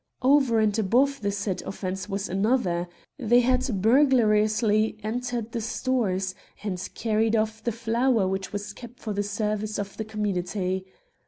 [0.23, 2.87] Over and above the said offence was another,
[3.19, 8.27] they had burglariously entered the stores, and carried 68 r Queer Culprits off the flour
[8.27, 10.87] which was kept for the service of the community.